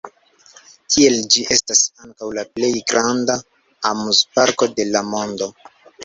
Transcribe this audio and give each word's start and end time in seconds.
Tiel, 0.93 1.17
ĝi 1.33 1.41
estas 1.55 1.81
ankaŭ 2.05 2.29
la 2.37 2.43
plej 2.55 2.71
granda 2.91 3.35
amuzparko 3.91 4.69
de 4.79 4.87
la 4.95 5.03
mondo. 5.11 5.49